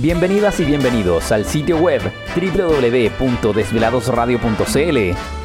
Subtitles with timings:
[0.00, 2.00] Bienvenidas y bienvenidos al sitio web
[2.36, 4.98] www.desveladosradio.cl.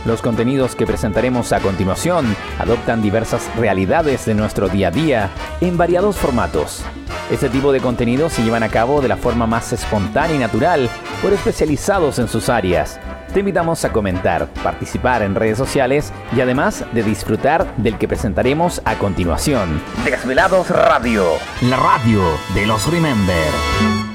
[0.06, 5.75] Los contenidos que presentaremos a continuación adoptan diversas realidades de nuestro día a día en
[5.75, 6.83] variados formatos.
[7.31, 10.88] Este tipo de contenidos se llevan a cabo de la forma más espontánea y natural
[11.23, 12.99] por especializados en sus áreas.
[13.33, 18.83] Te invitamos a comentar, participar en redes sociales y además de disfrutar del que presentaremos
[18.85, 19.81] a continuación.
[20.05, 21.25] Desvelados Radio,
[21.63, 22.21] la radio
[22.54, 24.12] de los Remember.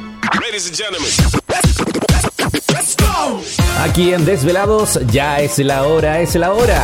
[3.81, 6.83] Aquí en Desvelados ya es la hora, es la hora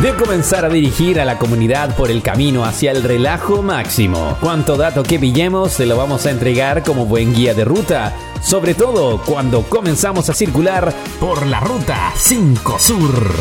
[0.00, 4.38] de comenzar a dirigir a la comunidad por el camino hacia el relajo máximo.
[4.40, 8.72] Cuanto dato que pillemos se lo vamos a entregar como buen guía de ruta, sobre
[8.72, 10.90] todo cuando comenzamos a circular
[11.20, 13.34] por la ruta 5 Sur.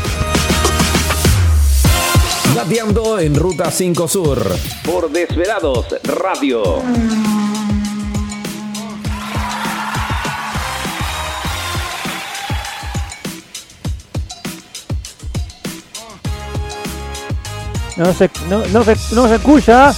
[2.53, 6.83] Gateando en Ruta 5 Sur por Desvelados Radio.
[17.95, 19.93] No se, no, no se, no se escucha.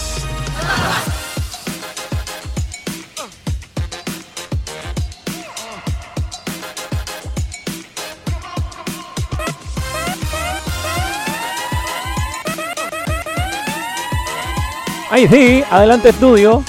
[15.09, 16.61] Ahí sí, adelante estudio.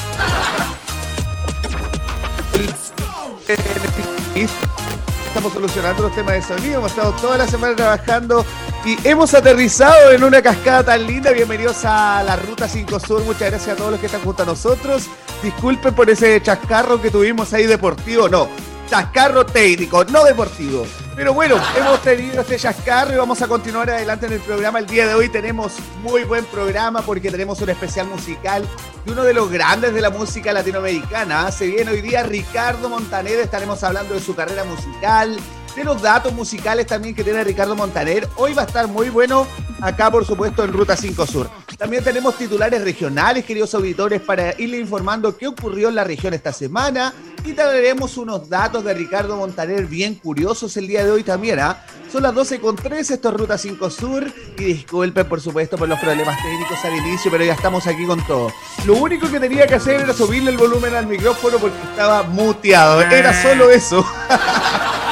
[5.27, 6.79] Estamos solucionando los temas de sonido.
[6.79, 8.47] Hemos estado toda la semana trabajando
[8.87, 11.33] y hemos aterrizado en una cascada tan linda.
[11.33, 13.25] Bienvenidos a la Ruta 5 Sur.
[13.25, 15.09] Muchas gracias a todos los que están junto a nosotros.
[15.43, 18.29] Disculpen por ese chascarro que tuvimos ahí deportivo.
[18.29, 18.49] No,
[18.89, 20.87] chascarro técnico, no deportivo.
[21.17, 24.79] Pero bueno, hemos tenido este chascarro y vamos a continuar adelante en el programa.
[24.79, 28.69] El día de hoy tenemos muy buen programa porque tenemos un especial musical
[29.05, 31.51] de uno de los grandes de la música latinoamericana.
[31.51, 35.37] Se viene hoy día Ricardo Montaner, estaremos hablando de su carrera musical,
[35.77, 38.27] de los datos musicales también que tiene Ricardo Montaner.
[38.37, 39.47] Hoy va a estar muy bueno
[39.83, 41.51] acá, por supuesto, en Ruta 5 Sur.
[41.77, 46.51] También tenemos titulares regionales, queridos auditores, para irle informando qué ocurrió en la región esta
[46.53, 47.13] semana.
[47.45, 51.61] Y traeremos unos datos de Ricardo Montaner bien curiosos el día de hoy también.
[51.61, 51.85] ¿ah?
[52.11, 54.33] Son las 12.3, esto es Ruta 5 Sur.
[54.59, 58.27] Y disculpen, por supuesto, por los problemas técnicos al inicio, pero ya estamos aquí con
[58.27, 58.51] todo.
[58.87, 63.03] Lo único que tenía que hacer era subirle el volumen al micrófono porque estaba muteado.
[63.03, 64.05] Era solo eso.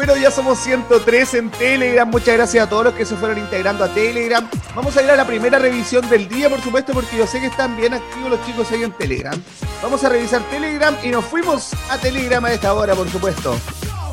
[0.00, 2.08] Bueno, ya somos 103 en Telegram.
[2.08, 4.48] Muchas gracias a todos los que se fueron integrando a Telegram.
[4.74, 7.48] Vamos a ir a la primera revisión del día, por supuesto, porque yo sé que
[7.48, 9.38] están bien activos los chicos ahí en Telegram.
[9.82, 13.54] Vamos a revisar Telegram y nos fuimos a Telegram a esta hora, por supuesto.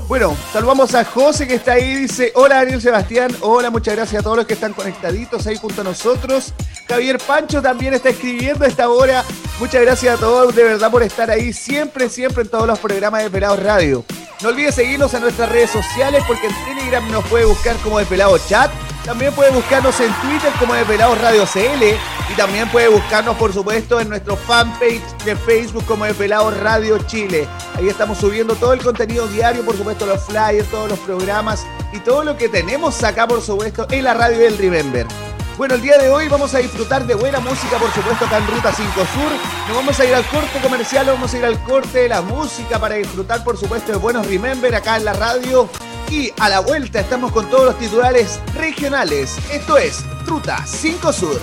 [0.10, 4.24] Bueno, saludamos a José que está ahí, dice, hola Daniel Sebastián, hola, muchas gracias a
[4.24, 6.54] todos los que están conectaditos ahí junto a nosotros.
[6.90, 9.24] Javier Pancho también está escribiendo a esta hora.
[9.58, 13.24] Muchas gracias a todos de verdad por estar ahí siempre, siempre en todos los programas
[13.24, 14.04] de Pelados Radio.
[14.42, 18.06] No olvides seguirnos en nuestras redes sociales porque en Telegram nos puede buscar como de
[18.06, 18.70] Pelado Chat.
[19.04, 21.84] También puede buscarnos en Twitter como de Radio CL.
[22.32, 26.14] Y también puede buscarnos, por supuesto, en nuestro fanpage de Facebook como de
[26.62, 27.48] Radio Chile.
[27.76, 32.00] Ahí estamos subiendo todo el contenido diario, por supuesto, los flyers, todos los programas y
[32.00, 35.08] todo lo que tenemos acá, por supuesto, en la radio del Remember.
[35.58, 38.48] Bueno, el día de hoy vamos a disfrutar de buena música, por supuesto, acá en
[38.48, 39.32] Ruta 5 Sur.
[39.68, 42.78] Nos vamos a ir al corte comercial, vamos a ir al corte de la música
[42.78, 45.68] para disfrutar, por supuesto, de buenos Remember acá en la radio.
[46.12, 49.36] Y a la vuelta estamos con todos los titulares regionales.
[49.52, 51.42] Esto es Ruta 5 Sur.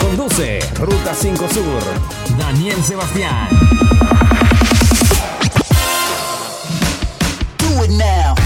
[0.00, 1.82] Conduce Ruta 5 Sur.
[2.38, 3.48] Daniel Sebastián.
[7.58, 8.45] Do it now.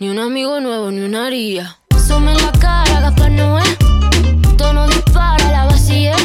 [0.00, 1.76] Ni un amigo nuevo, ni una haría.
[2.08, 3.62] En la cara, Gaspar Noé.
[4.56, 6.16] Tono dispara, la vacía.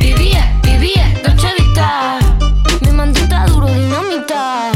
[0.00, 2.18] Vivía, vivía, Dolce Vita.
[2.80, 4.72] Mi mandita duro, dinamita.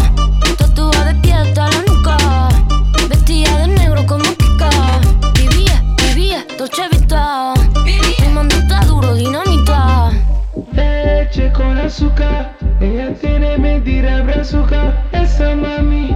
[0.58, 2.48] Tatuada de pie hasta la nuca.
[3.08, 4.69] Vestida de negro como Kika.
[5.32, 7.54] Vivía, vivía, Dolce Vita.
[7.82, 10.10] Mi mandita duro, dinamita.
[10.72, 15.02] Leche con azúcar, ella tiene mentira brazuca.
[15.12, 16.16] Esa mami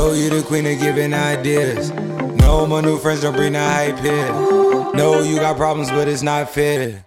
[0.00, 1.90] Know you the queen of giving ideas.
[2.40, 4.32] No, my new friends don't bring the hype here.
[4.94, 7.04] No, you got problems, but it's not fair.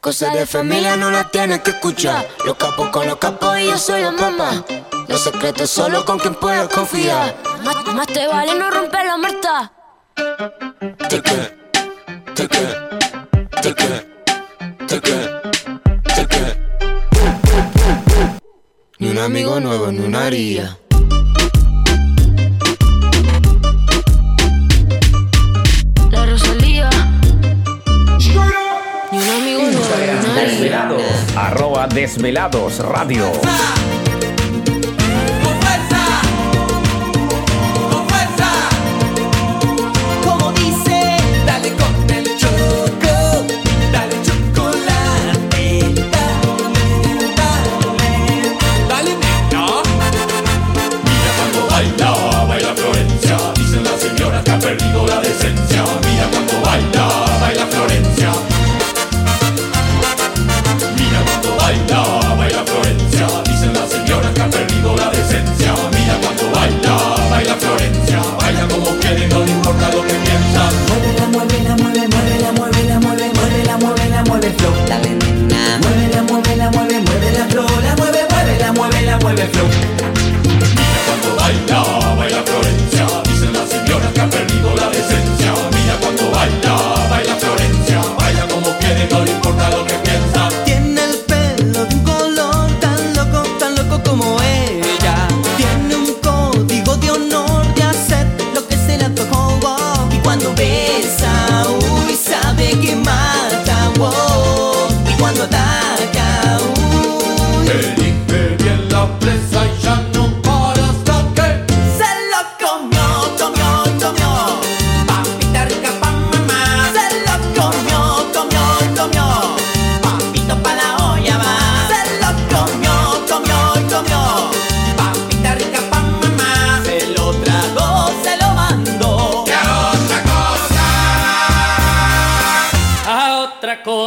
[0.00, 2.28] Cosas de familia no las tienes que escuchar.
[2.46, 4.64] Los capos con los capos y yo soy la mamá.
[5.08, 7.34] Los secretos solo con quien puedas confiar.
[7.64, 9.72] Más, más te vale no romper la muerta.
[11.08, 11.54] Take it,
[12.36, 12.76] take it,
[13.62, 14.06] take it,
[14.86, 15.28] take it,
[16.06, 16.56] take it.
[19.00, 20.78] Ni un amigo nuevo, ni una haría.
[32.04, 33.32] Desvelados Radio.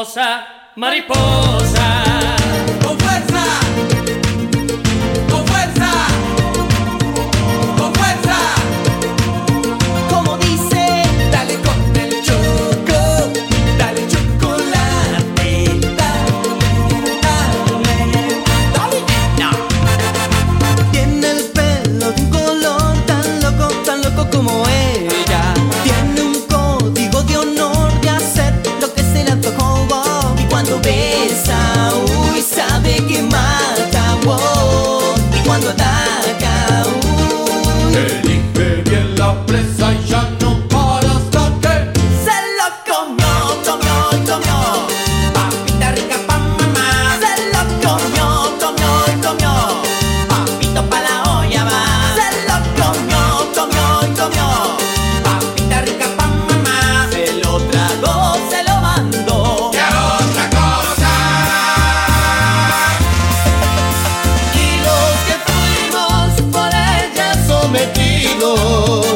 [0.07, 1.76] Otra cosa, mariposa.
[67.75, 69.06] Ella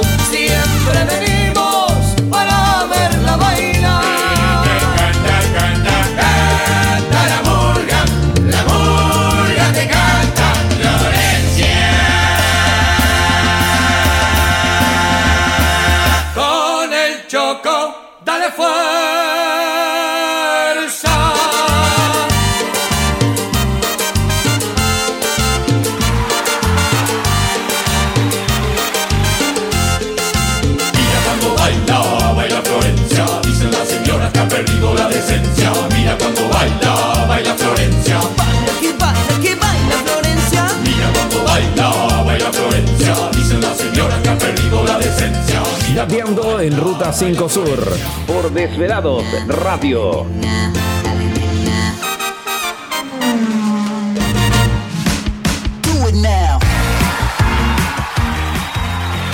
[46.32, 47.94] En Ruta 5 Sur.
[48.26, 50.26] Por Desvelados Radio.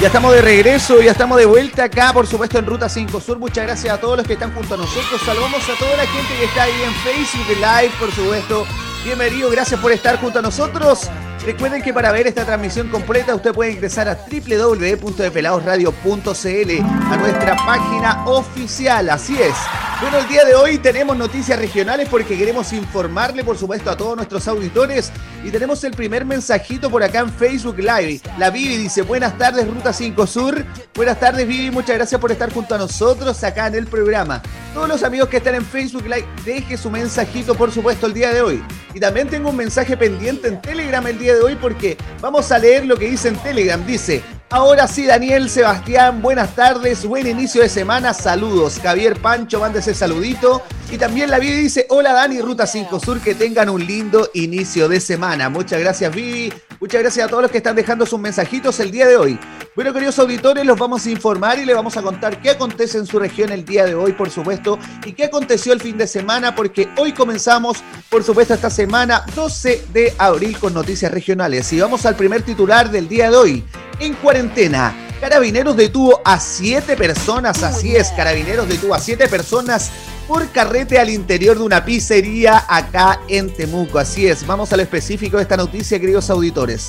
[0.01, 3.37] Ya estamos de regreso, ya estamos de vuelta acá, por supuesto, en Ruta 5 Sur.
[3.37, 5.21] Muchas gracias a todos los que están junto a nosotros.
[5.23, 8.65] Saludamos a toda la gente que está ahí en Facebook Live, por supuesto.
[9.03, 11.11] Bienvenido, gracias por estar junto a nosotros.
[11.47, 18.25] Recuerden que para ver esta transmisión completa usted puede ingresar a www.depeladosradio.cl a nuestra página
[18.25, 19.09] oficial.
[19.09, 19.55] Así es.
[19.99, 24.15] Bueno, el día de hoy tenemos noticias regionales porque queremos informarle, por supuesto, a todos
[24.15, 25.11] nuestros auditores.
[25.43, 28.21] Y tenemos el primer mensajito por acá en Facebook Live.
[28.37, 30.63] La Vivi dice, buenas tardes, Ruta 5 Sur.
[30.93, 31.71] Buenas tardes, Vivi.
[31.71, 34.43] Muchas gracias por estar junto a nosotros acá en el programa.
[34.71, 38.31] Todos los amigos que están en Facebook Live, deje su mensajito, por supuesto, el día
[38.31, 38.63] de hoy.
[38.93, 42.59] Y también tengo un mensaje pendiente en Telegram el día de hoy porque vamos a
[42.59, 43.83] leer lo que dice en Telegram.
[43.83, 48.79] Dice, Ahora sí, Daniel, Sebastián, buenas tardes, buen inicio de semana, saludos.
[48.81, 50.63] Javier Pancho, mándese saludito.
[50.89, 54.87] Y también la Vivi dice, hola Dani, Ruta 5 Sur, que tengan un lindo inicio
[54.87, 55.49] de semana.
[55.49, 59.05] Muchas gracias Vivi, muchas gracias a todos los que están dejando sus mensajitos el día
[59.05, 59.37] de hoy.
[59.77, 63.05] Bueno, queridos auditores, los vamos a informar y les vamos a contar qué acontece en
[63.05, 66.55] su región el día de hoy, por supuesto, y qué aconteció el fin de semana,
[66.55, 71.71] porque hoy comenzamos, por supuesto, esta semana 12 de abril con noticias regionales.
[71.73, 73.63] Y vamos al primer titular del día de hoy.
[73.99, 79.91] En cuarentena, Carabineros detuvo a siete personas, así es, Carabineros detuvo a siete personas
[80.27, 83.99] por carrete al interior de una pizzería acá en Temuco.
[83.99, 86.87] Así es, vamos al específico de esta noticia, queridos auditores.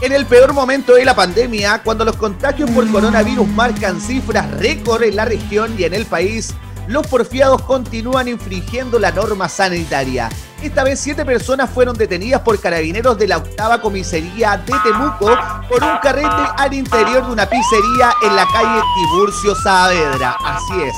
[0.00, 5.02] En el peor momento de la pandemia, cuando los contagios por coronavirus marcan cifras récord
[5.02, 6.54] en la región y en el país,
[6.86, 10.28] los porfiados continúan infringiendo la norma sanitaria.
[10.62, 15.36] Esta vez siete personas fueron detenidas por carabineros de la octava comisaría de Temuco
[15.68, 20.36] por un carrete al interior de una pizzería en la calle Tiburcio Saavedra.
[20.44, 20.94] Así es.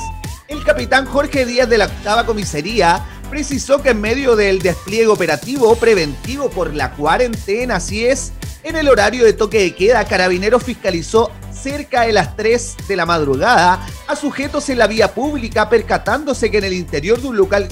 [0.47, 5.75] El capitán Jorge Díaz de la octava comisaría precisó que en medio del despliegue operativo
[5.76, 11.31] preventivo por la cuarentena, así es, en el horario de toque de queda, Carabineros fiscalizó
[11.52, 16.59] cerca de las 3 de la madrugada a sujetos en la vía pública percatándose que
[16.59, 17.69] en el interior de un local,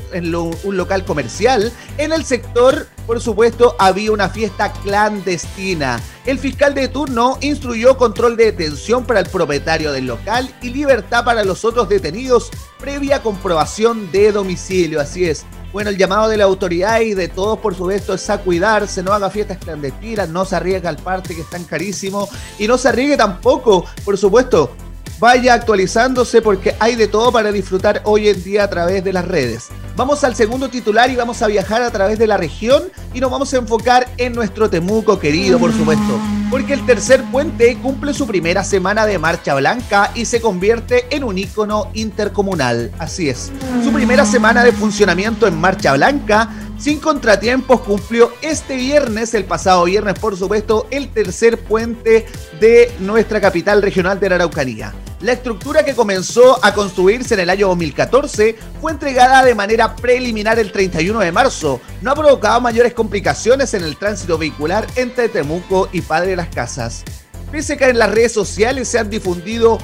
[0.65, 6.01] un local comercial, en el sector, por supuesto, había una fiesta clandestina.
[6.27, 11.25] El fiscal de turno instruyó control de detención para el propietario del local y libertad
[11.25, 15.01] para los otros detenidos previa comprobación de domicilio.
[15.01, 15.45] Así es.
[15.73, 19.13] Bueno, el llamado de la autoridad y de todos, por supuesto, es a cuidarse, no
[19.13, 22.27] haga fiestas clandestinas, no se arriesga al parte que es tan carísimo
[22.59, 24.71] y no se arriesgue tampoco, por supuesto,
[25.19, 29.27] vaya actualizándose porque hay de todo para disfrutar hoy en día a través de las
[29.27, 29.69] redes.
[29.97, 33.31] Vamos al segundo titular y vamos a viajar a través de la región y nos
[33.31, 36.21] vamos a enfocar en nuestro Temuco querido, por supuesto.
[36.51, 41.25] Porque el tercer puente cumple su primera semana de marcha blanca y se convierte en
[41.25, 42.93] un ícono intercomunal.
[42.99, 43.51] Así es.
[43.83, 49.85] Su primera semana de funcionamiento en marcha blanca sin contratiempos cumplió este viernes, el pasado
[49.85, 52.27] viernes por supuesto, el tercer puente
[52.61, 54.95] de nuestra capital regional de la Araucanía.
[55.21, 60.61] La estructura que comenzó a construirse en el año 2014 fue entregada de manera preliminar
[60.61, 61.81] el 31 de marzo.
[62.03, 66.49] No ha provocado mayores complicaciones en el tránsito vehicular entre Temuco y Padre de las
[66.49, 67.03] Casas.
[67.51, 69.79] Pese a que en las redes sociales se han difundido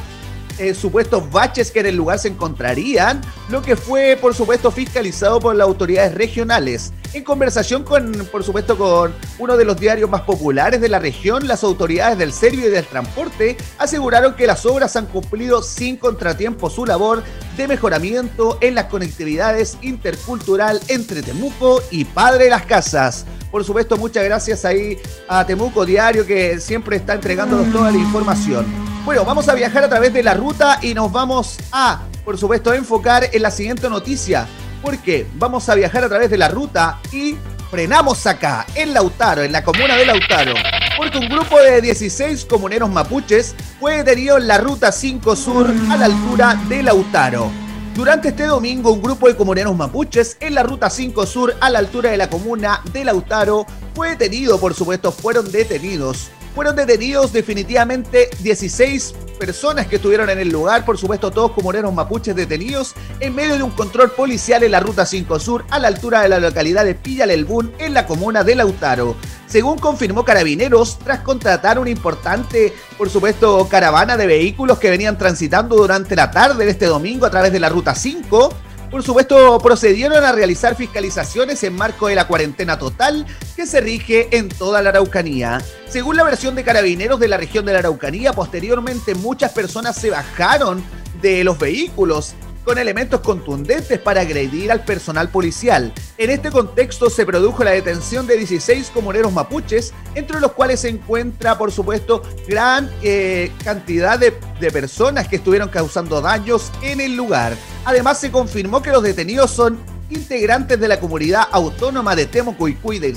[0.74, 5.54] supuestos baches que en el lugar se encontrarían, lo que fue, por supuesto, fiscalizado por
[5.54, 6.92] las autoridades regionales.
[7.12, 11.46] En conversación con, por supuesto, con uno de los diarios más populares de la región,
[11.46, 16.68] las autoridades del Servio y del Transporte aseguraron que las obras han cumplido sin contratiempo
[16.70, 17.22] su labor
[17.56, 23.26] de mejoramiento en las conectividades intercultural entre Temuco y Padre las Casas.
[23.52, 28.93] Por supuesto, muchas gracias ahí a Temuco Diario que siempre está entregándonos toda la información.
[29.04, 32.72] Bueno, vamos a viajar a través de la ruta y nos vamos a, por supuesto,
[32.72, 34.46] enfocar en la siguiente noticia.
[34.80, 37.36] Porque vamos a viajar a través de la ruta y
[37.70, 40.54] frenamos acá, en Lautaro, en la comuna de Lautaro.
[40.96, 45.96] Porque un grupo de 16 comuneros mapuches fue detenido en la ruta 5 Sur a
[45.98, 47.50] la altura de Lautaro.
[47.94, 51.78] Durante este domingo, un grupo de comuneros mapuches en la ruta 5 Sur a la
[51.78, 56.30] altura de la comuna de Lautaro fue detenido, por supuesto, fueron detenidos.
[56.54, 62.36] Fueron detenidos definitivamente 16 personas que estuvieron en el lugar, por supuesto todos comuneros mapuches
[62.36, 66.22] detenidos en medio de un control policial en la ruta 5 Sur a la altura
[66.22, 69.16] de la localidad de Pillalelbún en la comuna de Lautaro.
[69.48, 75.74] Según confirmó Carabineros, tras contratar una importante, por supuesto, caravana de vehículos que venían transitando
[75.76, 78.54] durante la tarde de este domingo a través de la ruta 5,
[78.94, 84.28] por supuesto, procedieron a realizar fiscalizaciones en marco de la cuarentena total que se rige
[84.30, 85.60] en toda la Araucanía.
[85.88, 90.10] Según la versión de carabineros de la región de la Araucanía, posteriormente muchas personas se
[90.10, 90.80] bajaron
[91.20, 92.34] de los vehículos
[92.64, 95.92] con elementos contundentes para agredir al personal policial.
[96.18, 100.88] En este contexto se produjo la detención de 16 comuneros mapuches, entre los cuales se
[100.88, 104.32] encuentra, por supuesto, gran eh, cantidad de,
[104.72, 107.54] personas que estuvieron causando daños en el lugar.
[107.84, 109.78] Además, se confirmó que los detenidos son
[110.08, 113.14] integrantes de la comunidad autónoma de Temuco y Cuy de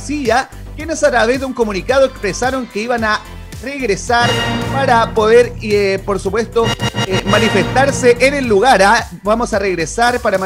[0.75, 3.19] quienes a través de un comunicado expresaron que iban a
[3.61, 4.29] regresar
[4.71, 6.65] para poder, eh, por supuesto,
[7.07, 8.81] eh, manifestarse en el lugar.
[8.81, 9.09] ¿ah?
[9.23, 10.37] Vamos a regresar para,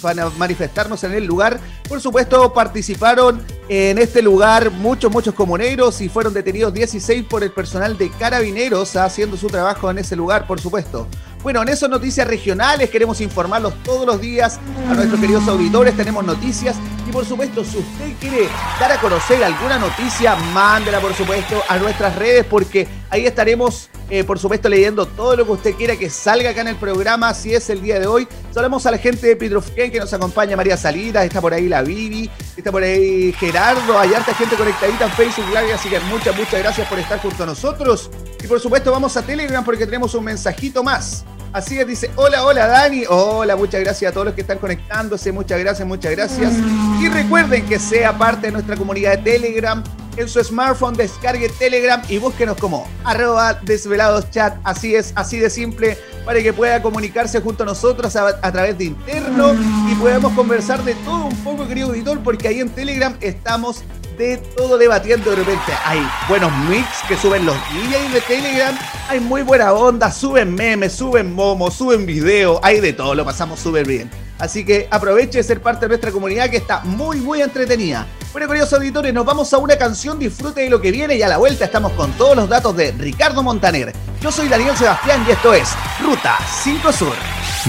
[0.00, 1.58] para manifestarnos en el lugar.
[1.88, 7.52] Por supuesto, participaron en este lugar muchos, muchos comuneros y fueron detenidos 16 por el
[7.52, 9.04] personal de carabineros ¿ah?
[9.04, 11.08] haciendo su trabajo en ese lugar, por supuesto.
[11.42, 15.96] Bueno, en esas noticias regionales queremos informarlos todos los días a nuestros queridos auditores.
[15.96, 16.76] Tenemos noticias
[17.08, 21.78] y por supuesto, si usted quiere dar a conocer alguna noticia, mándela por supuesto a
[21.78, 26.10] nuestras redes porque ahí estaremos eh, por supuesto leyendo todo lo que usted quiera que
[26.10, 27.32] salga acá en el programa.
[27.32, 30.54] Si es el día de hoy, saludamos a la gente de Petrofken que nos acompaña,
[30.54, 35.06] María Salidas, está por ahí la Vivi, está por ahí Gerardo, hay harta gente conectadita
[35.06, 38.10] en Facebook Live, así que muchas, muchas gracias por estar junto a nosotros.
[38.44, 41.24] Y por supuesto vamos a Telegram porque tenemos un mensajito más.
[41.54, 45.32] Así es, dice, hola, hola Dani, hola, muchas gracias a todos los que están conectándose,
[45.32, 46.52] muchas gracias, muchas gracias.
[47.00, 49.82] Y recuerden que sea parte de nuestra comunidad de Telegram,
[50.16, 55.50] en su smartphone descargue Telegram y búsquenos como arroba desvelados chat, así es, así de
[55.50, 59.54] simple, para que pueda comunicarse junto a nosotros a, través de interno
[59.90, 63.84] y podamos conversar de todo un poco, querido auditor, porque ahí en Telegram estamos
[64.18, 65.72] de todo debatiendo de repente.
[65.84, 68.78] Hay buenos mix que suben los DJs de Telegram,
[69.08, 73.60] hay muy buena onda, suben memes, suben momos, suben videos, hay de todo, lo pasamos
[73.60, 74.10] súper bien.
[74.38, 78.06] Así que aproveche de ser parte de nuestra comunidad que está muy, muy entretenida.
[78.32, 81.28] Bueno, queridos auditores, nos vamos a una canción, disfrute de lo que viene y a
[81.28, 83.92] la vuelta estamos con todos los datos de Ricardo Montaner.
[84.22, 85.68] Yo soy Daniel Sebastián y esto es
[86.00, 87.12] Ruta 5 Sur.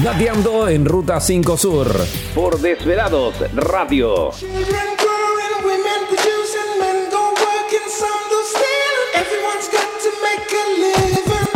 [0.01, 1.87] Gateando en Ruta 5 Sur.
[2.33, 4.31] Por Desvelados Radio.
[4.31, 9.11] Children growing, women producing, men go working, some do stealing.
[9.15, 11.49] Everyone's got to make a living.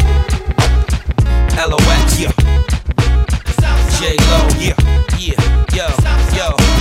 [1.70, 2.34] LOX, yeah.
[4.00, 4.76] J Lo, yeah,
[5.18, 5.40] yeah,
[5.74, 6.17] yo.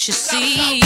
[0.00, 0.79] what you see.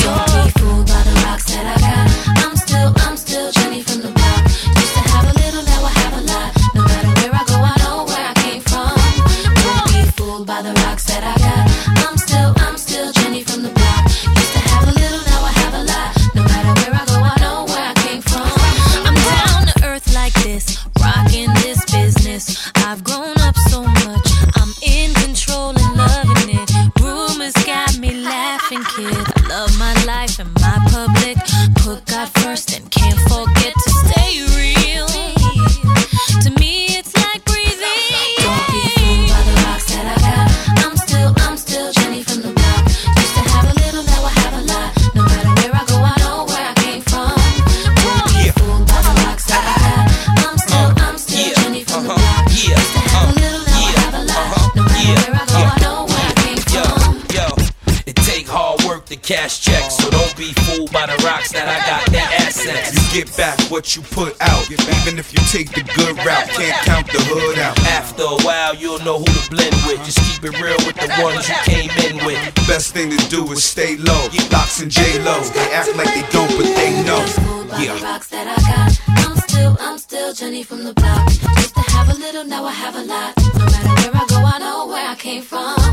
[77.85, 78.03] Yeah.
[78.03, 79.29] rocks that I got.
[79.29, 81.29] I'm still, I'm still Jenny from the block.
[81.29, 83.35] Used to have a little, now I have a lot.
[83.59, 85.84] No matter where I go, I know where I came from.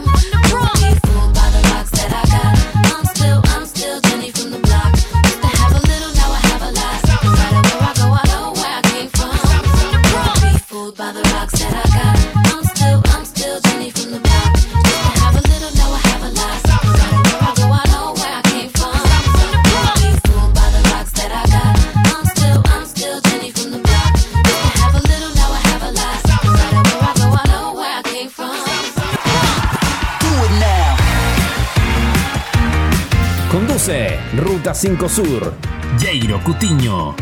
[34.61, 35.53] Ruta 5 Sur.
[35.99, 37.15] Jairo Cutiño.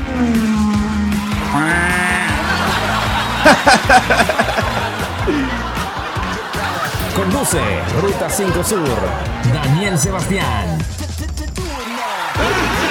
[7.15, 7.61] Conduce
[8.01, 8.83] Ruta 5 Sur,
[9.53, 10.78] Daniel Sebastián.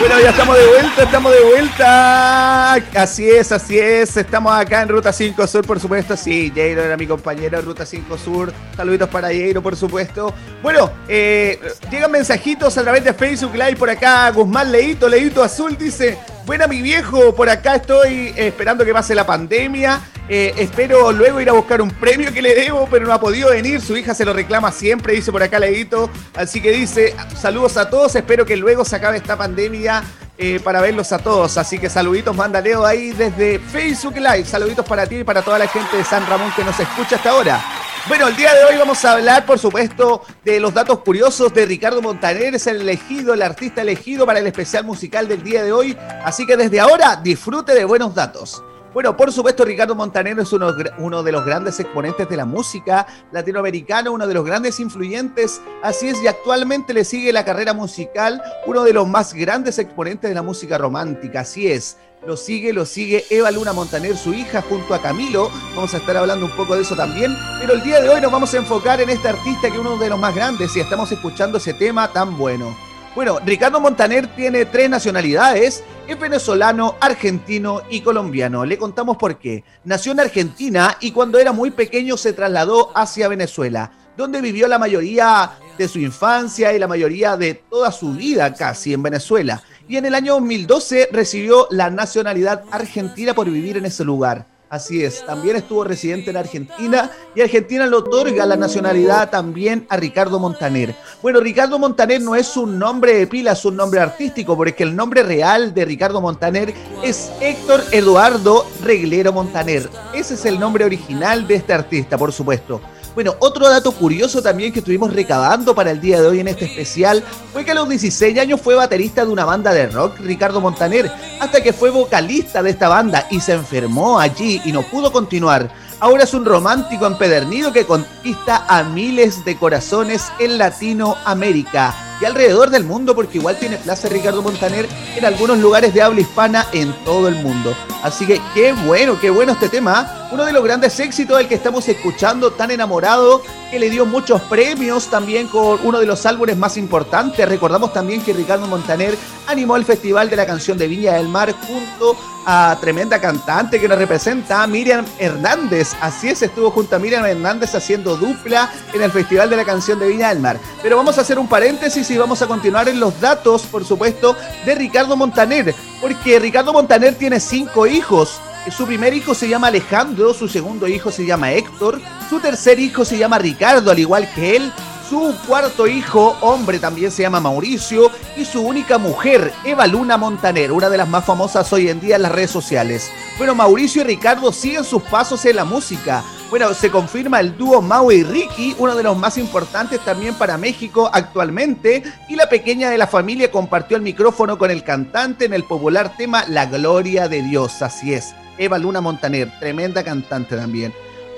[0.01, 2.75] Bueno, ya estamos de vuelta, estamos de vuelta.
[2.75, 4.17] Así es, así es.
[4.17, 6.17] Estamos acá en Ruta 5 Sur, por supuesto.
[6.17, 8.53] Sí, Jairo era mi compañero en Ruta 5 Sur.
[8.77, 10.33] Saluditos para Jairo, por supuesto.
[10.63, 11.59] Bueno, eh,
[11.91, 14.31] llegan mensajitos a través de Facebook Live por acá.
[14.31, 16.17] Guzmán Leito, Leito Azul dice:
[16.49, 20.01] Buena, mi viejo, por acá estoy esperando que pase la pandemia.
[20.31, 23.51] Eh, espero luego ir a buscar un premio que le debo, pero no ha podido
[23.51, 23.83] venir.
[23.83, 26.09] Su hija se lo reclama siempre, dice por acá Leito.
[26.35, 30.03] Así que dice, saludos a todos, espero que luego se acabe esta pandemia
[30.39, 31.59] eh, para verlos a todos.
[31.59, 34.47] Así que saluditos, manda Leo ahí desde Facebook Live.
[34.47, 37.29] Saluditos para ti y para toda la gente de San Ramón que nos escucha hasta
[37.29, 37.63] ahora.
[38.09, 41.67] Bueno, el día de hoy vamos a hablar, por supuesto, de los datos curiosos de
[41.67, 45.73] Ricardo Montaner, es el elegido, el artista elegido para el especial musical del día de
[45.73, 45.95] hoy.
[46.25, 48.65] Así que desde ahora disfrute de buenos datos.
[48.95, 53.07] Bueno, por supuesto, Ricardo Montaner es uno, uno, de los grandes exponentes de la música
[53.31, 58.43] latinoamericana, uno de los grandes influyentes, así es, y actualmente le sigue la carrera musical,
[58.67, 61.99] uno de los más grandes exponentes de la música romántica, así es.
[62.27, 65.51] Lo sigue, lo sigue Eva Luna Montaner, su hija, junto a Camilo.
[65.75, 67.35] Vamos a estar hablando un poco de eso también.
[67.61, 69.97] Pero el día de hoy nos vamos a enfocar en este artista que es uno
[69.97, 72.77] de los más grandes y estamos escuchando ese tema tan bueno.
[73.15, 78.65] Bueno, Ricardo Montaner tiene tres nacionalidades, es venezolano, argentino y colombiano.
[78.65, 79.63] Le contamos por qué.
[79.85, 84.79] Nació en Argentina y cuando era muy pequeño se trasladó hacia Venezuela, donde vivió la
[84.79, 89.63] mayoría de su infancia y la mayoría de toda su vida casi en Venezuela.
[89.89, 94.45] Y en el año 2012 recibió la nacionalidad argentina por vivir en ese lugar.
[94.69, 99.97] Así es, también estuvo residente en Argentina y Argentina le otorga la nacionalidad también a
[99.97, 100.95] Ricardo Montaner.
[101.23, 104.95] Bueno, Ricardo Montaner no es un nombre de pila, es un nombre artístico, porque el
[104.95, 109.89] nombre real de Ricardo Montaner es Héctor Eduardo Reglero Montaner.
[110.13, 112.83] Ese es el nombre original de este artista, por supuesto.
[113.19, 116.67] Bueno, otro dato curioso también que estuvimos recabando para el día de hoy en este
[116.67, 120.61] especial fue que a los 16 años fue baterista de una banda de rock, Ricardo
[120.61, 125.11] Montaner, hasta que fue vocalista de esta banda y se enfermó allí y no pudo
[125.11, 125.69] continuar.
[125.99, 132.71] Ahora es un romántico empedernido que conquista a miles de corazones en Latinoamérica y alrededor
[132.71, 136.93] del mundo, porque igual tiene plaza Ricardo Montaner en algunos lugares de habla hispana en
[137.05, 137.75] todo el mundo.
[138.05, 140.18] Así que qué bueno, qué bueno este tema.
[140.31, 144.43] Uno de los grandes éxitos del que estamos escuchando, tan enamorado, que le dio muchos
[144.43, 147.49] premios también con uno de los álbumes más importantes.
[147.49, 151.55] Recordamos también que Ricardo Montaner animó el Festival de la Canción de Viña del Mar
[151.67, 152.15] junto
[152.45, 155.95] a tremenda cantante que nos representa, Miriam Hernández.
[155.99, 159.99] Así es, estuvo junto a Miriam Hernández haciendo dupla en el Festival de la Canción
[159.99, 160.59] de Viña del Mar.
[160.83, 164.37] Pero vamos a hacer un paréntesis y vamos a continuar en los datos, por supuesto,
[164.67, 165.75] de Ricardo Montaner.
[166.03, 168.41] Porque Ricardo Montaner tiene cinco hijos.
[168.71, 173.05] Su primer hijo se llama Alejandro, su segundo hijo se llama Héctor, su tercer hijo
[173.05, 174.73] se llama Ricardo, al igual que él,
[175.09, 180.71] su cuarto hijo, hombre, también se llama Mauricio, y su única mujer, Eva Luna Montaner,
[180.71, 183.11] una de las más famosas hoy en día en las redes sociales.
[183.39, 186.23] Bueno, Mauricio y Ricardo siguen sus pasos en la música.
[186.51, 190.59] Bueno, se confirma el dúo Mau y Ricky, uno de los más importantes también para
[190.59, 195.55] México actualmente, y la pequeña de la familia compartió el micrófono con el cantante en
[195.55, 198.35] el popular tema La Gloria de Dios, así es.
[198.59, 200.93] Eva Luna Montaner, tremenda cantante también.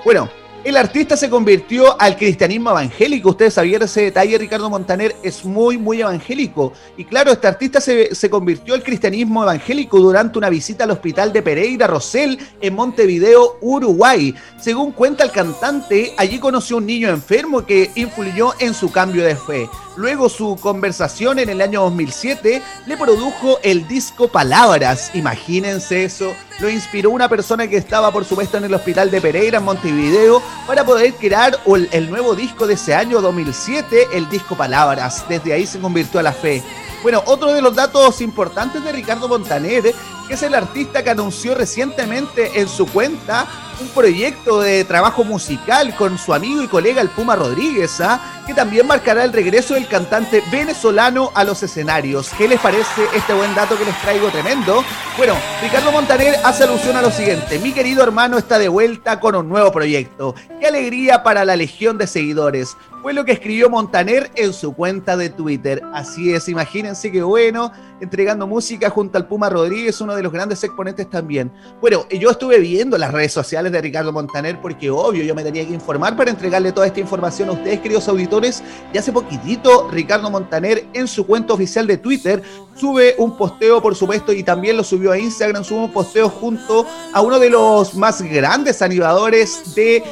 [0.05, 0.29] Bueno,
[0.63, 3.31] el artista se convirtió al cristianismo evangélico.
[3.31, 6.75] Ustedes sabían ese detalle, Ricardo Montaner es muy, muy evangélico.
[6.99, 11.33] Y claro, este artista se, se, convirtió al cristianismo evangélico durante una visita al hospital
[11.33, 14.35] de Pereira Rosell en Montevideo, Uruguay.
[14.61, 19.37] Según cuenta el cantante, allí conoció un niño enfermo que influyó en su cambio de
[19.37, 19.67] fe.
[20.01, 25.11] Luego su conversación en el año 2007 le produjo el disco Palabras.
[25.13, 26.35] Imagínense eso.
[26.59, 30.43] Lo inspiró una persona que estaba, por supuesto, en el hospital de Pereira, en Montevideo,
[30.67, 31.61] para poder crear
[31.93, 35.27] el nuevo disco de ese año 2007, el disco Palabras.
[35.29, 36.63] Desde ahí se convirtió a la fe.
[37.03, 39.95] Bueno, otro de los datos importantes de Ricardo Montaner,
[40.27, 43.47] que es el artista que anunció recientemente en su cuenta
[43.81, 48.21] un proyecto de trabajo musical con su amigo y colega el Puma Rodríguez, ¿ah?
[48.47, 52.31] que también marcará el regreso del cantante venezolano a los escenarios.
[52.37, 54.85] ¿Qué les parece este buen dato que les traigo tremendo?
[55.17, 59.35] Bueno, Ricardo Montaner hace alusión a lo siguiente, mi querido hermano está de vuelta con
[59.35, 60.35] un nuevo proyecto.
[60.61, 62.77] Qué alegría para la legión de seguidores.
[63.03, 65.83] Fue lo que escribió Montaner en su cuenta de Twitter.
[65.95, 70.63] Así es, imagínense qué bueno, entregando música junto al Puma Rodríguez, uno de los grandes
[70.63, 71.51] exponentes también.
[71.81, 75.67] Bueno, yo estuve viendo las redes sociales de Ricardo Montaner, porque obvio, yo me tenía
[75.67, 78.63] que informar para entregarle toda esta información a ustedes, queridos auditores.
[78.93, 82.43] Y hace poquitito, Ricardo Montaner en su cuenta oficial de Twitter
[82.75, 86.87] sube un posteo, por supuesto, y también lo subió a Instagram, sube un posteo junto
[87.13, 90.03] a uno de los más grandes animadores de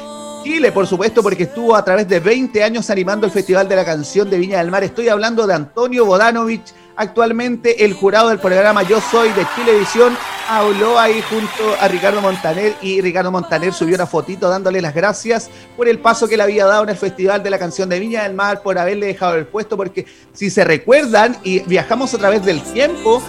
[0.43, 3.83] Chile, por supuesto, porque estuvo a través de 20 años animando el Festival de la
[3.83, 4.83] Canción de Viña del Mar.
[4.83, 10.17] Estoy hablando de Antonio Bodanovich, actualmente el jurado del programa Yo Soy de Chilevisión,
[10.49, 15.47] habló ahí junto a Ricardo Montaner y Ricardo Montaner subió una fotito dándole las gracias
[15.77, 18.23] por el paso que le había dado en el Festival de la Canción de Viña
[18.23, 22.43] del Mar, por haberle dejado el puesto, porque si se recuerdan y viajamos a través
[22.43, 23.21] del tiempo,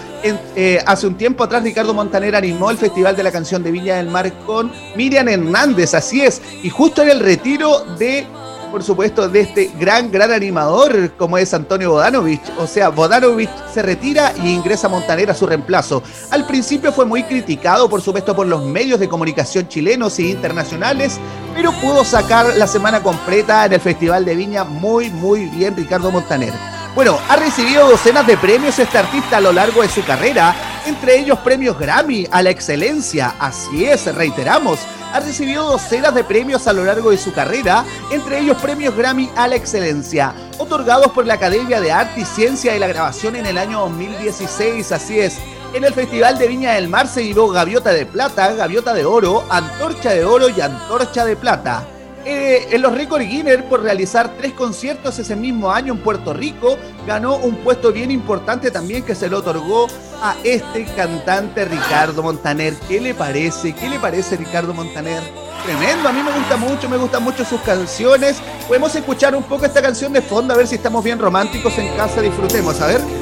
[0.55, 3.97] eh, hace un tiempo atrás Ricardo Montaner animó el Festival de la Canción de Viña
[3.97, 8.25] del Mar con Miriam Hernández, así es, y justo en el retiro de
[8.71, 12.41] por supuesto, de este gran, gran animador como es Antonio Bodanovich.
[12.57, 16.01] O sea, Bodanovich se retira y ingresa Montaner a su reemplazo.
[16.31, 21.19] Al principio fue muy criticado, por supuesto, por los medios de comunicación chilenos e internacionales,
[21.53, 26.09] pero pudo sacar la semana completa en el Festival de Viña muy, muy bien Ricardo
[26.09, 26.53] Montaner.
[26.95, 30.53] Bueno, ha recibido docenas de premios este artista a lo largo de su carrera,
[30.85, 34.79] entre ellos premios Grammy a la excelencia, así es, reiteramos,
[35.13, 39.29] ha recibido docenas de premios a lo largo de su carrera, entre ellos premios Grammy
[39.35, 43.45] a la excelencia, otorgados por la Academia de Arte y Ciencia de la Grabación en
[43.45, 45.37] el año 2016, así es.
[45.73, 49.45] En el Festival de Viña del Mar se llevó Gaviota de Plata, Gaviota de Oro,
[49.49, 51.87] Antorcha de Oro y Antorcha de Plata.
[52.23, 56.77] Eh, en los Record Guinness, por realizar tres conciertos ese mismo año en Puerto Rico,
[57.07, 59.87] ganó un puesto bien importante también que se lo otorgó
[60.21, 62.75] a este cantante Ricardo Montaner.
[62.87, 63.73] ¿Qué le parece?
[63.73, 65.21] ¿Qué le parece Ricardo Montaner?
[65.65, 68.37] Tremendo, a mí me gusta mucho, me gustan mucho sus canciones.
[68.67, 71.95] Podemos escuchar un poco esta canción de fondo, a ver si estamos bien románticos en
[71.95, 73.20] casa, disfrutemos, a ver.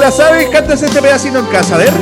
[0.00, 1.92] La sabes, cantas este pedacito en casa, a ver.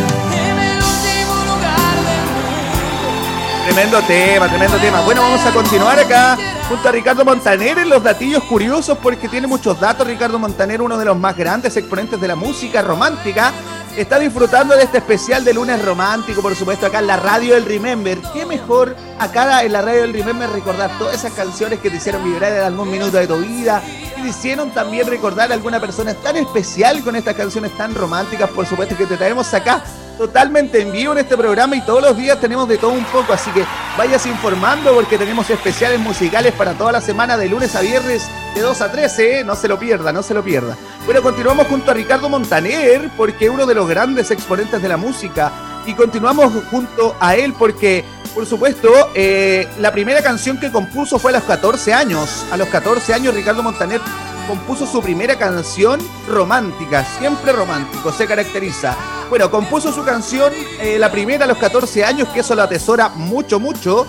[3.65, 5.01] Tremendo tema, tremendo tema.
[5.01, 9.49] Bueno, vamos a continuar acá junto a Ricardo Montaner en los datillos curiosos porque tiene
[9.49, 10.07] muchos datos.
[10.07, 13.53] Ricardo Montaner, uno de los más grandes exponentes de la música romántica,
[13.97, 17.65] está disfrutando de este especial de lunes romántico, por supuesto, acá en la radio del
[17.65, 18.19] Remember.
[18.33, 22.23] Qué mejor acá en la radio del Remember recordar todas esas canciones que te hicieron
[22.23, 23.83] vibrar en algún minuto de tu vida,
[24.29, 28.97] hicieron también recordar a alguna persona tan especial con estas canciones tan románticas, por supuesto,
[28.97, 29.83] que te traemos acá
[30.17, 33.33] totalmente en vivo en este programa y todos los días tenemos de todo un poco,
[33.33, 33.65] así que
[33.97, 38.61] vayas informando porque tenemos especiales musicales para toda la semana de lunes a viernes de
[38.61, 39.45] 2 a 13, ¿eh?
[39.45, 40.77] no se lo pierda, no se lo pierda.
[41.05, 45.53] Bueno, continuamos junto a Ricardo Montaner porque uno de los grandes exponentes de la música
[45.87, 48.05] y continuamos junto a él porque,
[48.39, 52.47] por supuesto, eh, la primera canción que compuso fue a los 14 años.
[52.53, 54.01] A los 14 años Ricardo Montaner
[54.47, 55.99] compuso su primera canción
[56.29, 58.97] romántica, siempre romántico, se caracteriza.
[59.29, 63.09] Bueno, compuso su canción, eh, la primera a los 14 años, que eso lo atesora
[63.09, 64.07] mucho, mucho.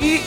[0.00, 0.22] Y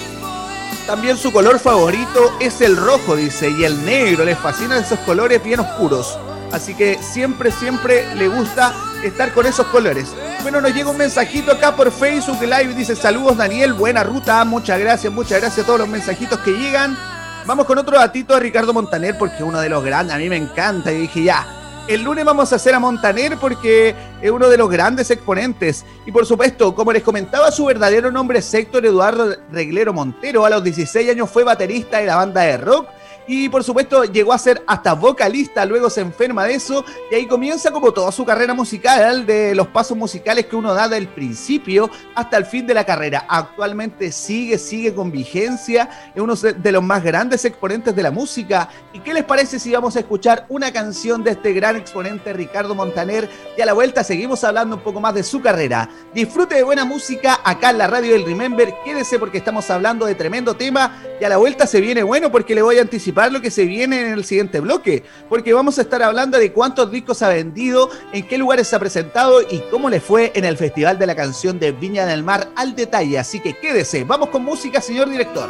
[0.86, 5.44] también su color favorito es el rojo, dice, y el negro, le fascinan esos colores
[5.44, 6.16] bien oscuros.
[6.52, 10.14] Así que siempre, siempre le gusta estar con esos colores.
[10.42, 14.80] Bueno, nos llega un mensajito acá por Facebook Live, dice saludos Daniel, buena ruta, muchas
[14.80, 16.98] gracias, muchas gracias a todos los mensajitos que llegan.
[17.46, 20.30] Vamos con otro datito de Ricardo Montaner porque es uno de los grandes, a mí
[20.30, 20.92] me encanta.
[20.92, 21.48] Y dije, ya,
[21.88, 25.86] el lunes vamos a hacer a Montaner porque es uno de los grandes exponentes.
[26.06, 30.46] Y por supuesto, como les comentaba, su verdadero nombre es Héctor Eduardo Reglero Montero.
[30.46, 32.88] A los 16 años fue baterista de la banda de rock.
[33.28, 37.28] Y por supuesto llegó a ser hasta vocalista, luego se enferma de eso y ahí
[37.28, 41.90] comienza como toda su carrera musical, de los pasos musicales que uno da del principio
[42.16, 43.26] hasta el fin de la carrera.
[43.30, 48.70] Actualmente sigue, sigue con vigencia, es uno de los más grandes exponentes de la música.
[48.92, 52.74] ¿Y qué les parece si vamos a escuchar una canción de este gran exponente Ricardo
[52.74, 53.30] Montaner?
[53.58, 55.90] Y a la vuelta seguimos hablando un poco más de su carrera.
[56.14, 60.16] Disfrute de buena música acá en la radio del Remember, quédese porque estamos hablando de
[60.16, 63.42] tremendo tema y a la vuelta se viene bueno porque le voy a anticipar lo
[63.42, 67.22] que se viene en el siguiente bloque, porque vamos a estar hablando de cuántos discos
[67.22, 70.98] ha vendido, en qué lugares se ha presentado y cómo le fue en el Festival
[70.98, 73.20] de la Canción de Viña del Mar al detalle.
[73.20, 75.50] Así que quédese, vamos con música, señor director.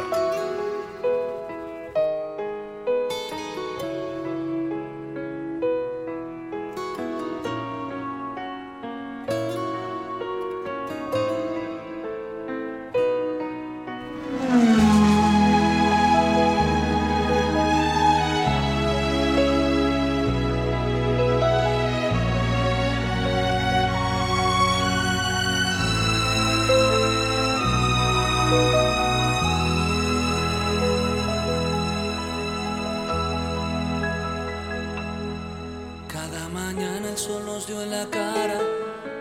[37.12, 38.58] El sol nos dio en la cara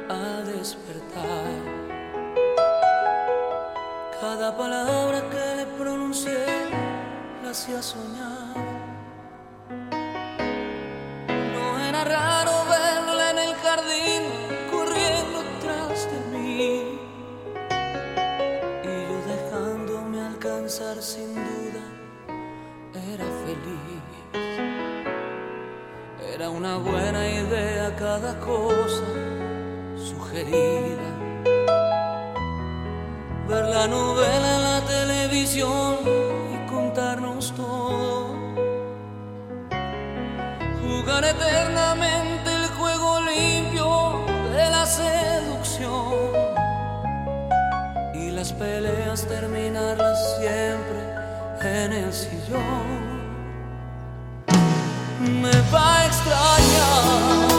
[0.08, 1.51] al despertar.
[4.21, 6.45] Cada palabra que le pronuncié
[7.43, 8.56] la hacía soñar.
[11.54, 12.40] No era raro
[26.41, 29.06] Era una buena idea cada cosa
[29.95, 31.08] sugerida.
[33.47, 38.34] Ver la novela en la televisión y contarnos todo.
[40.82, 46.15] Jugar eternamente el juego limpio de la seducción.
[48.15, 51.01] Y las peleas terminarlas siempre
[51.62, 53.12] en el sillón
[55.41, 57.50] me va a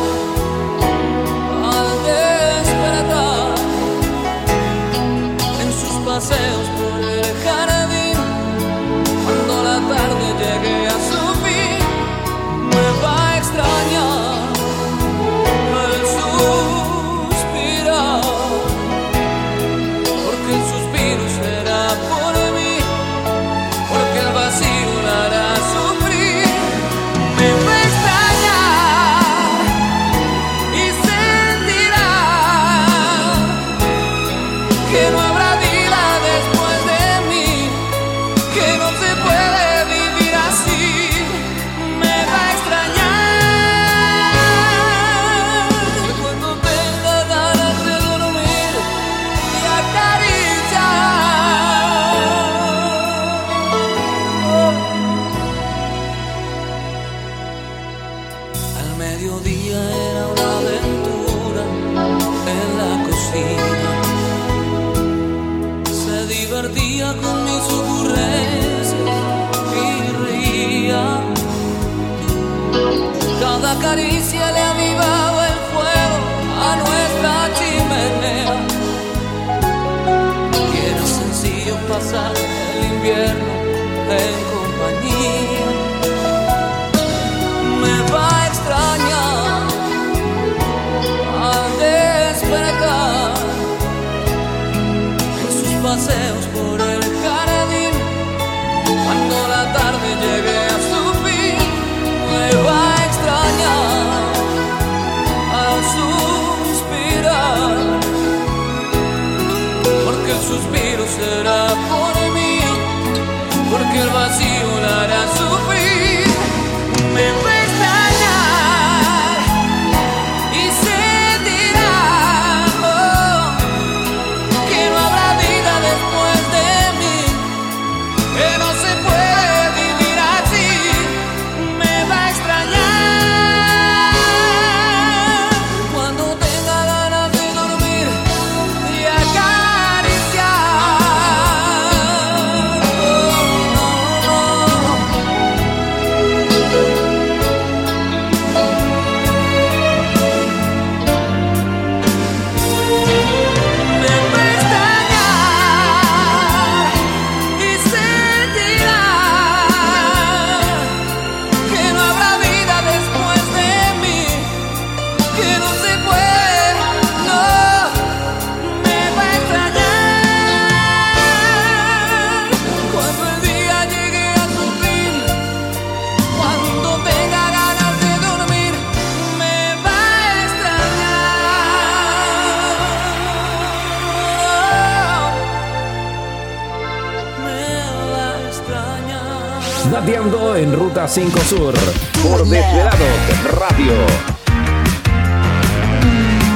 [191.12, 191.74] 5 Sur.
[192.22, 193.92] Por Desvelados Radio.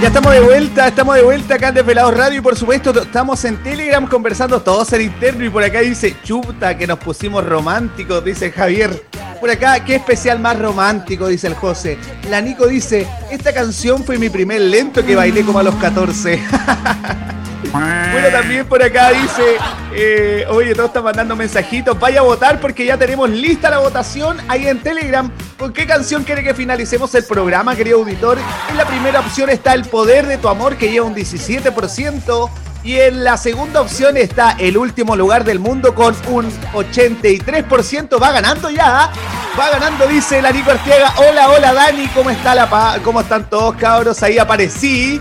[0.00, 3.44] Ya estamos de vuelta, estamos de vuelta acá en Desvelados Radio y por supuesto estamos
[3.44, 8.24] en Telegram conversando todos en interno y por acá dice chuta que nos pusimos románticos,
[8.24, 9.04] dice Javier.
[9.40, 11.98] Por acá, qué especial más romántico, dice el José.
[12.30, 16.40] La Nico dice, esta canción fue mi primer lento que bailé como a los 14.
[17.72, 19.56] Bueno, también por acá dice,
[19.92, 24.38] eh, oye, todos están mandando mensajitos, vaya a votar porque ya tenemos lista la votación
[24.48, 25.30] ahí en Telegram.
[25.58, 28.38] ¿Con qué canción quiere que finalicemos el programa, querido auditor?
[28.70, 32.50] En la primera opción está El Poder de tu Amor, que lleva un 17%.
[32.84, 38.22] Y en la segunda opción está El Último Lugar del Mundo con un 83%.
[38.22, 39.10] Va ganando ya.
[39.58, 41.12] Va ganando, dice la Nico Arteaga.
[41.16, 44.22] Hola, hola Dani, ¿cómo está la pa ¿Cómo están todos cabros?
[44.22, 45.20] Ahí aparecí.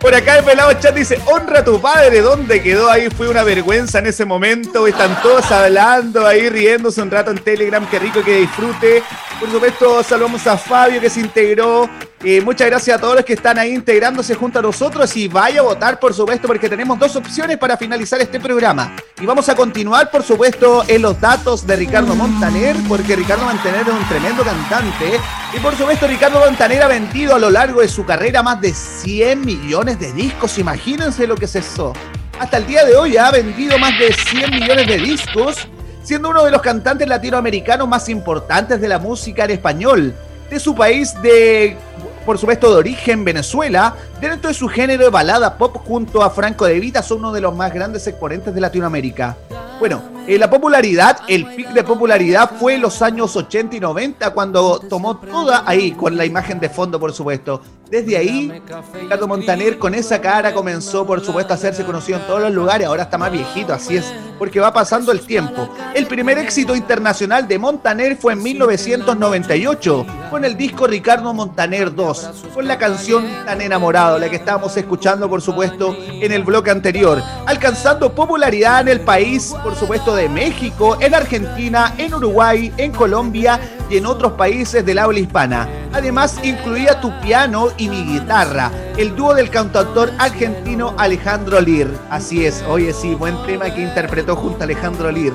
[0.00, 2.88] Por acá el pelado chat dice, honra a tu padre, ¿dónde quedó?
[2.88, 4.86] Ahí fue una vergüenza en ese momento.
[4.86, 7.84] Están todos hablando ahí, riéndose un rato en Telegram.
[7.90, 9.02] Qué rico que disfrute.
[9.38, 11.88] Por supuesto, saludamos a Fabio que se integró.
[12.24, 15.60] Eh, muchas gracias a todos los que están ahí integrándose junto a nosotros y vaya
[15.60, 18.96] a votar, por supuesto, porque tenemos dos opciones para finalizar este programa.
[19.20, 23.82] Y vamos a continuar, por supuesto, en los datos de Ricardo Montaner, porque Ricardo Montaner
[23.82, 25.20] es un tremendo cantante.
[25.56, 28.74] Y por supuesto, Ricardo Montaner ha vendido a lo largo de su carrera más de
[28.74, 30.58] 100 millones de discos.
[30.58, 31.92] Imagínense lo que es eso.
[32.40, 35.68] Hasta el día de hoy ha vendido más de 100 millones de discos,
[36.08, 40.14] siendo uno de los cantantes latinoamericanos más importantes de la música en español.
[40.48, 41.76] De su país de
[42.24, 46.64] por supuesto de origen Venezuela, dentro de su género de balada pop junto a Franco
[46.64, 49.36] De Vita son uno de los más grandes exponentes de Latinoamérica.
[49.80, 54.30] Bueno, eh, la popularidad, el pic de popularidad fue en los años 80 y 90
[54.34, 57.62] cuando tomó toda ahí con la imagen de fondo, por supuesto.
[57.90, 58.52] Desde ahí,
[59.00, 62.86] Ricardo Montaner con esa cara comenzó, por supuesto, a hacerse conocido en todos los lugares.
[62.86, 65.70] Ahora está más viejito, así es, porque va pasando el tiempo.
[65.94, 72.30] El primer éxito internacional de Montaner fue en 1998 con el disco Ricardo Montaner 2,
[72.52, 77.22] con la canción Tan enamorado, la que estábamos escuchando, por supuesto, en el bloque anterior,
[77.46, 83.58] alcanzando popularidad en el país, por supuesto, de México, en Argentina, en Uruguay, en Colombia
[83.88, 85.68] y en otros países del habla hispana.
[85.92, 91.88] Además, incluía Tu piano y Mi guitarra, el dúo del cantautor argentino Alejandro Lir.
[92.10, 95.32] Así es, oye sí, buen tema que interpretó junto a Alejandro Lir.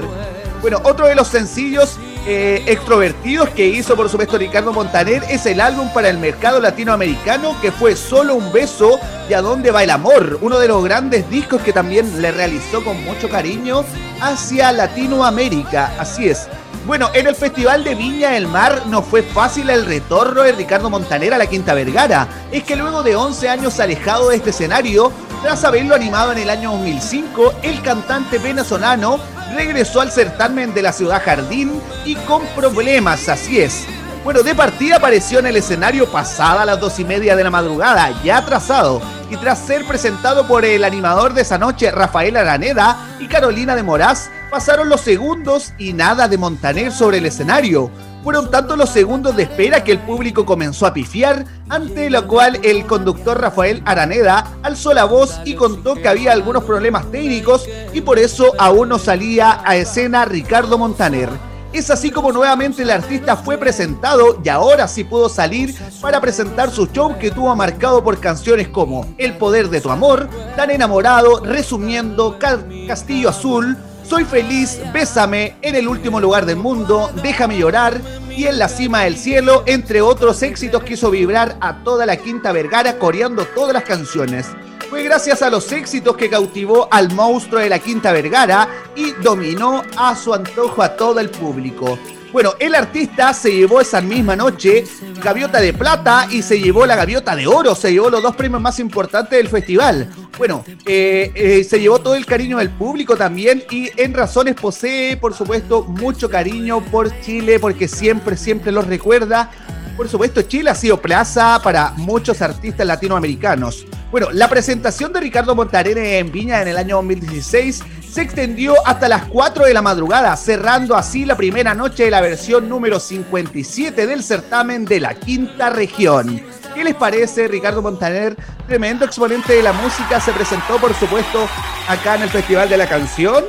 [0.62, 5.59] Bueno, otro de los sencillos eh, extrovertidos que hizo, por supuesto, Ricardo Montaner es el
[5.59, 8.97] álbum para el mercado latinoamericano que fue Solo un beso
[9.30, 12.84] y A dónde va el amor, uno de los grandes discos que también le realizó
[12.84, 13.84] con mucho cariño
[14.21, 15.93] hacia Latinoamérica.
[15.99, 16.47] Así es.
[16.86, 20.89] Bueno, en el Festival de Viña del Mar no fue fácil el retorno de Ricardo
[20.89, 22.28] Montaner a la Quinta Vergara.
[22.51, 25.11] Es que luego de 11 años alejado de este escenario,
[25.44, 29.20] tras haberlo animado en el año 2005, el cantante venezolano
[29.54, 33.86] regresó al certamen de la ciudad Jardín y con problemas, así es.
[34.24, 37.50] Bueno, de partida apareció en el escenario pasada a las dos y media de la
[37.50, 42.98] madrugada, ya atrasado, y tras ser presentado por el animador de esa noche, Rafael Araneda
[43.20, 47.91] y Carolina de Moraz, pasaron los segundos y nada de Montaner sobre el escenario.
[48.24, 52.57] Fueron tantos los segundos de espera que el público comenzó a pifiar, ante lo cual
[52.63, 57.99] el conductor Rafael Araneda alzó la voz y contó que había algunos problemas técnicos y
[57.99, 61.30] por eso aún no salía a escena Ricardo Montaner.
[61.74, 66.69] Es así como nuevamente el artista fue presentado y ahora sí pudo salir para presentar
[66.71, 71.43] su show que tuvo marcado por canciones como El poder de tu amor, Tan enamorado,
[71.43, 73.76] resumiendo, Ca- Castillo Azul,
[74.14, 77.99] Soy feliz, Bésame, En el último lugar del mundo, Déjame llorar
[78.30, 82.16] y En la cima del cielo, entre otros éxitos que hizo vibrar a toda la
[82.18, 84.49] Quinta Vergara coreando todas las canciones.
[84.88, 89.82] Fue gracias a los éxitos que cautivó al monstruo de la Quinta Vergara y dominó
[89.97, 91.97] a su antojo a todo el público.
[92.34, 94.86] Bueno, el artista se llevó esa misma noche
[95.24, 98.60] gaviota de plata y se llevó la gaviota de oro, se llevó los dos premios
[98.60, 100.10] más importantes del festival.
[100.36, 105.16] Bueno, eh, eh, se llevó todo el cariño del público también y en Razones posee,
[105.16, 109.52] por supuesto, mucho cariño por Chile porque siempre, siempre los recuerda.
[109.96, 113.86] Por supuesto, Chile ha sido plaza para muchos artistas latinoamericanos.
[114.10, 119.09] Bueno, la presentación de Ricardo Montaner en Viña en el año 2016 se extendió hasta
[119.09, 124.05] las 4 de la madrugada, cerrando así la primera noche de la versión número 57
[124.05, 126.39] del certamen de la quinta región.
[126.76, 128.38] ¿Qué les parece, Ricardo Montaner?
[128.68, 131.47] Tremendo exponente de la música, se presentó, por supuesto,
[131.88, 133.45] acá en el Festival de la Canción.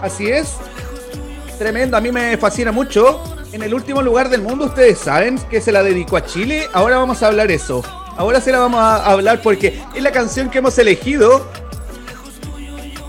[0.00, 0.54] Así es.
[1.58, 3.22] Tremendo, a mí me fascina mucho.
[3.52, 6.66] En el último lugar del mundo, ustedes saben que se la dedicó a Chile.
[6.72, 7.82] Ahora vamos a hablar eso.
[8.16, 11.46] Ahora se la vamos a hablar porque es la canción que hemos elegido.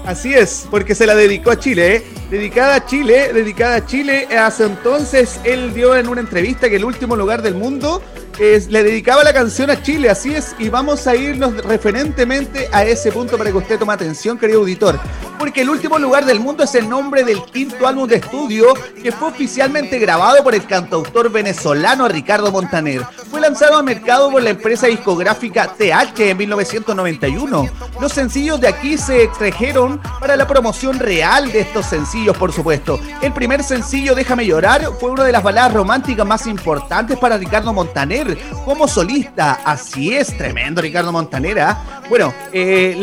[0.08, 2.04] Así es, porque se la dedicó a Chile, ¿eh?
[2.32, 4.26] Dedicada a Chile, dedicada a Chile.
[4.38, 8.02] Hace entonces él dio en una entrevista que el último lugar del mundo
[8.40, 12.84] es- le dedicaba la canción a Chile, así es, y vamos a irnos referentemente a
[12.84, 15.00] ese punto para que usted tome atención, querido auditor,
[15.40, 18.68] porque el último lugar del mundo es el nombre del quinto álbum de estudio
[19.02, 23.04] que fue oficialmente grabado por el cantautor venezolano Ricardo Montaner.
[23.30, 27.70] Fue lanzado al mercado por la empresa discográfica TH en 1991.
[28.00, 33.00] Los sencillos de aquí se extrajeron para la promoción real de estos sencillos, por supuesto.
[33.22, 37.72] El primer sencillo, Déjame llorar, fue una de las baladas románticas más importantes para Ricardo
[37.72, 38.27] Montaner
[38.66, 39.60] Como solista.
[39.64, 41.60] Así es, tremendo Ricardo Montaner.
[41.60, 42.02] ¿ah?
[42.10, 42.98] Bueno, eh,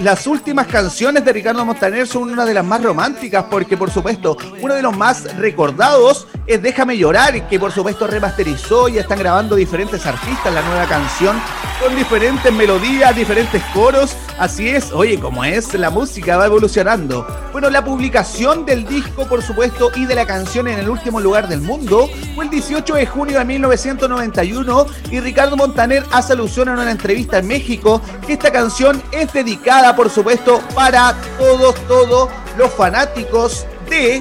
[0.00, 4.36] las últimas canciones de Ricardo Montaner son una de las más románticas porque por supuesto
[4.60, 9.54] uno de los más recordados es Déjame llorar, que por supuesto remasterizó y están grabando
[9.54, 11.40] diferentes artistas la nueva canción
[11.80, 14.16] con diferentes melodías, diferentes coros.
[14.36, 17.24] Así es, oye, como es, la música va evolucionando.
[17.52, 21.46] Bueno, la publicación del disco, por supuesto, y de la canción en el último lugar
[21.46, 26.74] del mundo fue el 18 de junio de 1991 y Ricardo Montaner hace alusión en
[26.74, 32.28] una entrevista en México que esta canción es dedicada, por supuesto, para todos, todos
[32.58, 34.20] los fanáticos de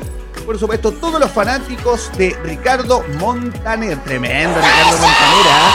[0.49, 3.99] por supuesto, todos los fanáticos de Ricardo Montaner.
[3.99, 5.45] Tremendo, Ricardo Montaner.
[5.45, 5.71] ¿ah?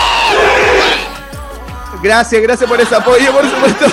[2.02, 3.86] Gracias, gracias por ese apoyo, por supuesto.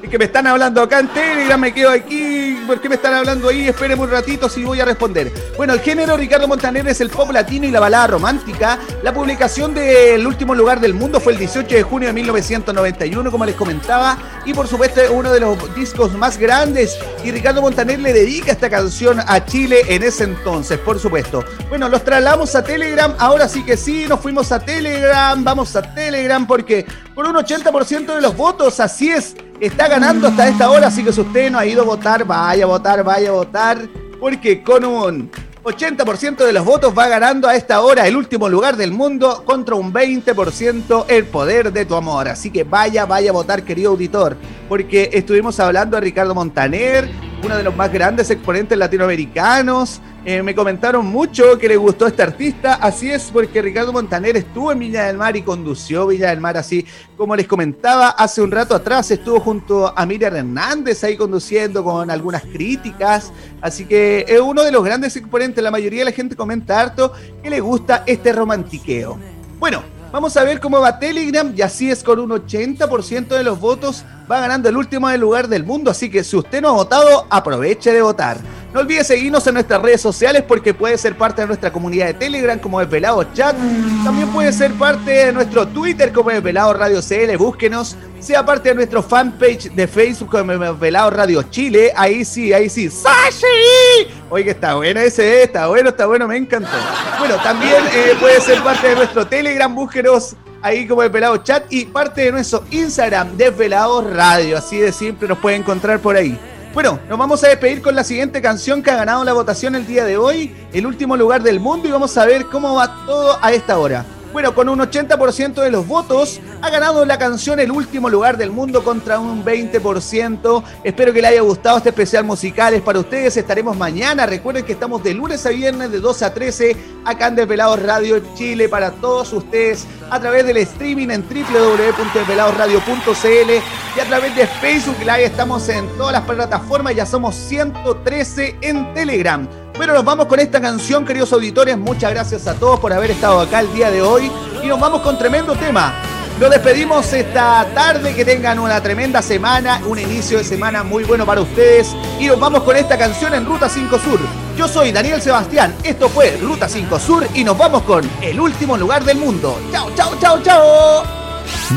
[0.00, 2.29] Es que me están hablando acá en Telegram, me quedo aquí.
[2.66, 3.68] ¿Por qué me están hablando ahí?
[3.68, 5.32] Espérenme un ratito si voy a responder.
[5.56, 8.78] Bueno, el género Ricardo Montaner es el pop latino y la balada romántica.
[9.02, 13.44] La publicación del último lugar del mundo fue el 18 de junio de 1991, como
[13.44, 14.16] les comentaba.
[14.44, 16.98] Y por supuesto, es uno de los discos más grandes.
[17.24, 21.44] Y Ricardo Montaner le dedica esta canción a Chile en ese entonces, por supuesto.
[21.68, 23.14] Bueno, los trasladamos a Telegram.
[23.18, 25.42] Ahora sí que sí, nos fuimos a Telegram.
[25.42, 30.48] Vamos a Telegram porque por un 80% de los votos, así es, está ganando hasta
[30.48, 30.88] esta hora.
[30.88, 33.88] Así que si usted no ha ido a votar, vaya a votar, vaya a votar.
[34.18, 35.30] Porque con un
[35.62, 39.74] 80% de los votos va ganando a esta hora el último lugar del mundo contra
[39.74, 42.28] un 20% el poder de tu amor.
[42.28, 44.36] Así que vaya, vaya a votar, querido auditor.
[44.68, 47.08] Porque estuvimos hablando de Ricardo Montaner,
[47.44, 50.00] uno de los más grandes exponentes latinoamericanos.
[50.22, 52.74] Eh, me comentaron mucho que le gustó este artista.
[52.74, 56.58] Así es, porque Ricardo Montaner estuvo en Viña del Mar y condució Viña del Mar
[56.58, 56.86] así.
[57.16, 62.10] Como les comentaba hace un rato atrás, estuvo junto a Miriam Hernández ahí conduciendo con
[62.10, 63.32] algunas críticas.
[63.62, 65.64] Así que es uno de los grandes exponentes.
[65.64, 69.18] La mayoría de la gente comenta harto que le gusta este romantiqueo.
[69.58, 71.50] Bueno, vamos a ver cómo va Telegram.
[71.56, 75.64] Y así es, con un 80% de los votos va ganando el último lugar del
[75.64, 75.90] mundo.
[75.90, 78.38] Así que si usted no ha votado, aproveche de votar.
[78.72, 82.14] No olvide seguirnos en nuestras redes sociales porque puede ser parte de nuestra comunidad de
[82.14, 83.56] Telegram como Desvelado Chat.
[84.04, 87.36] También puede ser parte de nuestro Twitter como Desvelado Radio CL.
[87.36, 87.96] Búsquenos.
[88.20, 91.92] Sea parte de nuestro fanpage de Facebook como Desvelado Radio Chile.
[91.96, 92.88] Ahí sí, ahí sí.
[92.88, 94.06] ¡Sashi!
[94.28, 96.70] Oye, está bueno ese, eh, está bueno, está bueno, me encantó.
[97.18, 99.74] Bueno, también eh, puede ser parte de nuestro Telegram.
[99.74, 104.58] Búsquenos ahí como Desvelado Chat y parte de nuestro Instagram, Desvelado Radio.
[104.58, 106.38] Así de siempre nos puede encontrar por ahí.
[106.72, 109.88] Bueno, nos vamos a despedir con la siguiente canción que ha ganado la votación el
[109.88, 113.38] día de hoy, el último lugar del mundo, y vamos a ver cómo va todo
[113.42, 114.04] a esta hora.
[114.32, 118.52] Bueno, con un 80% de los votos ha ganado la canción El último lugar del
[118.52, 120.62] mundo contra un 20%.
[120.84, 122.74] Espero que le haya gustado este especial musical.
[122.74, 123.36] Es para ustedes.
[123.36, 124.26] Estaremos mañana.
[124.26, 128.22] Recuerden que estamos de lunes a viernes de 12 a 13 acá en Desvelados Radio
[128.36, 133.50] Chile para todos ustedes a través del streaming en www.desveladosradio.cl
[133.96, 135.24] y a través de Facebook Live.
[135.24, 136.94] Estamos en todas las plataformas.
[136.94, 139.48] Ya somos 113 en Telegram.
[139.80, 141.78] Bueno, nos vamos con esta canción, queridos auditores.
[141.78, 144.30] Muchas gracias a todos por haber estado acá el día de hoy.
[144.62, 145.94] Y nos vamos con tremendo tema.
[146.38, 148.14] Nos despedimos esta tarde.
[148.14, 151.96] Que tengan una tremenda semana, un inicio de semana muy bueno para ustedes.
[152.18, 154.20] Y nos vamos con esta canción en Ruta 5 Sur.
[154.54, 155.74] Yo soy Daniel Sebastián.
[155.82, 159.58] Esto fue Ruta 5 Sur y nos vamos con el último lugar del mundo.
[159.72, 161.04] Chao, chao, chao, chao.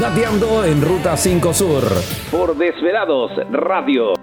[0.02, 1.84] Dateando en Ruta 5 Sur.
[2.30, 4.23] Por Desvelados Radio.